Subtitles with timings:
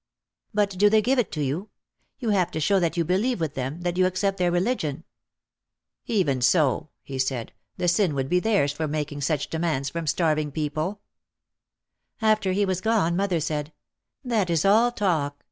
[0.51, 1.69] "But do they give it to you?
[2.17, 5.03] You have to show that you believe with them, that you accept their religion."
[6.07, 7.53] 162 OUT OF THE SHADOW "Even so," he said.
[7.77, 11.01] "The sin would be theirs for mak ing such demands from starving people/'
[12.19, 13.73] After he was gone mother said,
[14.23, 15.37] "That is all talk.